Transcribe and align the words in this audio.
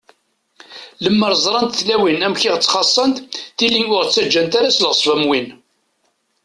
Lemmer 1.03 1.33
ẓrant 1.43 1.77
tlawin 1.79 2.25
amek 2.27 2.41
i 2.43 2.49
ɣ-ttxaṣṣant, 2.53 3.17
tili 3.57 3.81
ur 3.95 4.03
ɣ-ttaǧǧant 4.05 4.57
ara 4.59 4.75
s 4.75 4.81
leɣṣeb 4.83 5.07
am 5.15 5.23
win. 5.29 5.47